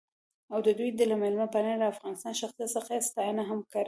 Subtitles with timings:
[0.53, 3.79] او د دوي له میلمه پالنې ،افغانيت ،شخصیت څخه يې ستاينه هم کړې.